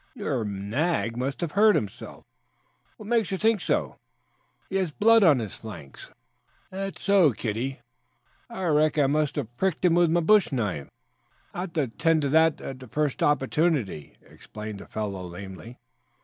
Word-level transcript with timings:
"Your 0.15 0.43
nag 0.43 1.15
must 1.15 1.41
have 1.41 1.51
hurt 1.51 1.75
itself." 1.75 2.25
"What 2.97 3.05
makes 3.05 3.29
you 3.29 3.37
think 3.37 3.61
so?" 3.61 3.97
"He 4.67 4.77
has 4.77 4.89
blood 4.89 5.23
on 5.23 5.37
his 5.37 5.53
flanks." 5.53 6.09
"That's 6.71 7.03
so, 7.03 7.33
kiddie. 7.33 7.81
I 8.49 8.63
reckon 8.63 9.03
I 9.03 9.05
must 9.05 9.35
have 9.35 9.55
pricked 9.57 9.85
him 9.85 9.93
with 9.93 10.09
my 10.09 10.21
bush 10.21 10.51
knife. 10.51 10.89
I'll 11.53 11.61
have 11.65 11.73
to 11.73 11.87
tend 11.87 12.23
to 12.23 12.29
that 12.29 12.59
at 12.61 12.79
the 12.79 12.87
first 12.87 13.21
opportunity," 13.21 14.17
explained 14.23 14.79
the 14.79 14.87
fellow 14.87 15.21
lamely. 15.21 15.77